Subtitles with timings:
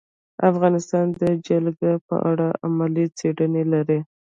[0.49, 3.99] افغانستان د جلګه په اړه علمي څېړنې لري.